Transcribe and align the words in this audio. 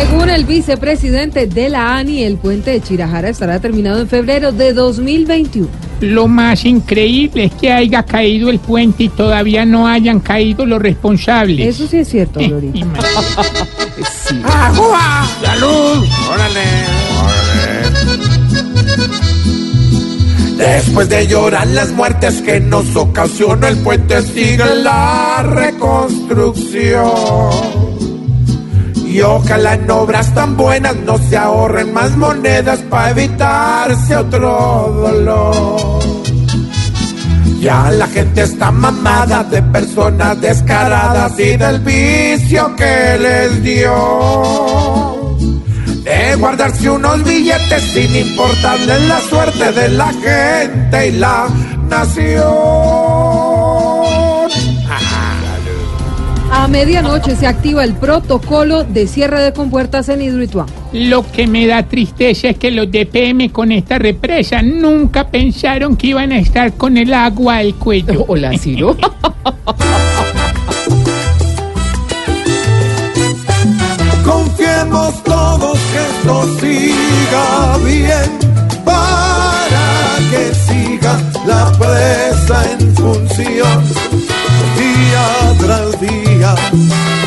Según 0.00 0.28
el 0.28 0.44
vicepresidente 0.44 1.46
de 1.46 1.68
la 1.68 1.94
ANI, 1.96 2.24
el 2.24 2.36
puente 2.36 2.72
de 2.72 2.80
Chirajara 2.82 3.28
estará 3.28 3.60
terminado 3.60 4.00
en 4.00 4.08
febrero 4.08 4.50
de 4.50 4.72
2021. 4.72 5.68
Lo 6.00 6.26
más 6.26 6.64
increíble 6.64 7.44
es 7.44 7.52
que 7.54 7.70
haya 7.72 8.02
caído 8.02 8.50
el 8.50 8.58
puente 8.58 9.04
y 9.04 9.08
todavía 9.08 9.64
no 9.64 9.86
hayan 9.86 10.18
caído 10.20 10.66
los 10.66 10.82
responsables. 10.82 11.68
Eso 11.68 11.86
sí 11.86 11.98
es 11.98 12.08
cierto, 12.08 12.40
Eh, 12.40 12.48
Glorita. 12.48 12.78
y 12.78 12.84
más. 12.84 13.04
¡Salud! 15.42 16.04
¡Órale! 16.32 16.60
Después 20.58 21.08
de 21.08 21.26
llorar 21.28 21.66
las 21.68 21.92
muertes 21.92 22.42
que 22.42 22.58
nos 22.60 22.94
ocasionó 22.96 23.66
el 23.68 23.76
puente, 23.78 24.20
sigue 24.22 24.64
la 24.82 25.42
reconstrucción. 25.48 27.83
Y 29.14 29.20
ojalá 29.20 29.74
en 29.74 29.88
obras 29.92 30.34
tan 30.34 30.56
buenas 30.56 30.96
no 30.96 31.16
se 31.18 31.36
ahorren 31.36 31.94
más 31.94 32.16
monedas 32.16 32.80
para 32.90 33.10
evitarse 33.10 34.16
otro 34.16 34.90
dolor. 34.92 36.02
Ya 37.60 37.92
la 37.92 38.08
gente 38.08 38.42
está 38.42 38.72
mamada 38.72 39.44
de 39.44 39.62
personas 39.62 40.40
descaradas 40.40 41.38
y 41.38 41.56
del 41.56 41.78
vicio 41.78 42.74
que 42.74 43.16
les 43.20 43.62
dio. 43.62 45.38
De 46.02 46.34
guardarse 46.34 46.90
unos 46.90 47.22
billetes 47.22 47.82
sin 47.92 48.16
importarles 48.16 49.00
la 49.02 49.20
suerte 49.20 49.70
de 49.70 49.88
la 49.90 50.12
gente 50.12 51.06
y 51.06 51.12
la 51.12 51.46
nación. 51.88 52.73
Medianoche 56.74 57.36
se 57.36 57.46
activa 57.46 57.84
el 57.84 57.94
protocolo 57.94 58.82
de 58.82 59.06
cierre 59.06 59.40
de 59.40 59.52
compuertas 59.52 60.08
en 60.08 60.20
Hidroituango. 60.22 60.72
Lo 60.92 61.24
que 61.30 61.46
me 61.46 61.68
da 61.68 61.84
tristeza 61.84 62.48
es 62.48 62.58
que 62.58 62.72
los 62.72 62.90
DPM 62.90 63.50
con 63.50 63.70
esta 63.70 63.96
represa 63.96 64.60
nunca 64.60 65.28
pensaron 65.28 65.96
que 65.96 66.08
iban 66.08 66.32
a 66.32 66.38
estar 66.38 66.72
con 66.72 66.96
el 66.96 67.14
agua 67.14 67.58
al 67.58 67.76
cuello. 67.76 68.24
Hola, 68.28 68.58
Ciro. 68.58 68.96
Confiemos 74.24 75.22
todos 75.22 75.78
que 75.78 75.98
esto 75.98 76.58
siga 76.58 77.78
bien 77.84 78.43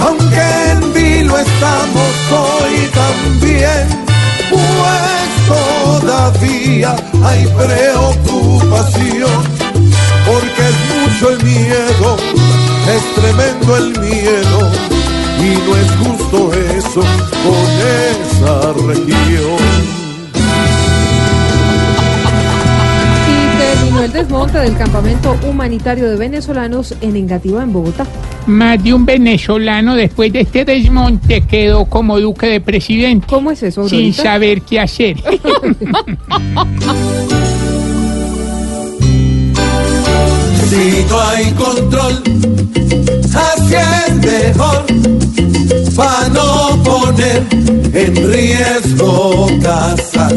Aunque 0.00 0.42
en 0.72 0.92
vilo 0.92 1.38
estamos 1.38 2.12
hoy 2.30 2.90
también, 2.94 3.88
pues 4.50 5.28
todavía 5.48 6.96
hay 7.24 7.46
preocupación, 7.46 9.42
porque 10.26 10.62
es 10.70 10.78
mucho 10.94 11.30
el 11.30 11.44
miedo, 11.44 12.16
es 12.94 13.02
tremendo 13.14 13.76
el 13.76 14.00
miedo, 14.00 14.70
y 15.40 15.50
no 15.66 15.76
es 15.76 15.90
justo 16.02 16.52
eso 16.54 17.02
con 17.44 17.66
esa 18.10 18.72
región. 18.86 19.77
El 24.08 24.12
desmonte 24.14 24.58
del 24.58 24.74
campamento 24.76 25.36
humanitario 25.46 26.08
de 26.08 26.16
venezolanos 26.16 26.94
en 27.02 27.14
Engativá, 27.14 27.62
en 27.62 27.72
Bogotá. 27.74 28.06
Más 28.46 28.82
de 28.82 28.94
un 28.94 29.04
venezolano 29.04 29.94
después 29.94 30.32
de 30.32 30.40
este 30.40 30.64
desmonte 30.64 31.42
quedó 31.42 31.84
como 31.84 32.18
duque 32.18 32.46
de 32.46 32.60
presidente. 32.62 33.26
¿Cómo 33.28 33.50
es 33.50 33.62
eso, 33.62 33.86
Sin 33.86 34.14
saber 34.14 34.62
qué 34.62 34.80
hacer. 34.80 35.16
Si 40.68 41.04
no 41.08 41.20
hay 41.20 41.50
control, 41.52 42.22
así 43.34 43.74
es 43.74 44.14
mejor 44.16 44.84
para 45.96 46.28
no 46.28 46.82
poner 46.84 47.42
en 47.94 48.30
riesgo 48.30 49.48
casas. 49.62 50.34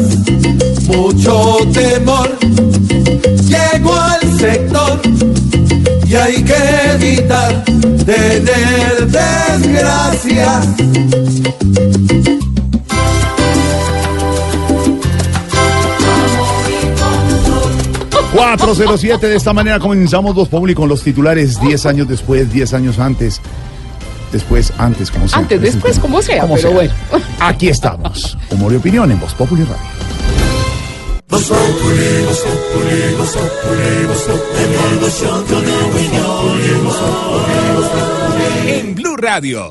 Mucho 0.86 1.58
temor 1.72 2.11
tener 8.14 9.06
desgracias. 9.06 10.68
407 18.32 19.28
de 19.28 19.36
esta 19.36 19.52
manera 19.52 19.78
comenzamos 19.78 20.34
Voz 20.34 20.48
Populi 20.48 20.74
con 20.74 20.88
los 20.88 21.02
titulares 21.02 21.60
10 21.60 21.86
años 21.86 22.08
después, 22.08 22.50
10 22.50 22.74
años 22.74 22.98
antes. 22.98 23.40
Después, 24.32 24.72
antes, 24.78 25.10
como 25.10 25.28
sea. 25.28 25.38
Antes, 25.38 25.60
después, 25.60 25.98
como 25.98 26.22
sea, 26.22 26.40
Como 26.40 26.54
pero 26.54 26.72
bueno. 26.72 26.94
Aquí 27.38 27.68
estamos. 27.68 28.38
Humor 28.50 28.72
y 28.72 28.76
opinión 28.76 29.10
en 29.10 29.20
Voz 29.20 29.34
Populi 29.34 29.64
Radio. 29.64 30.11
En 38.66 38.94
Blue 38.94 39.16
Radio. 39.16 39.70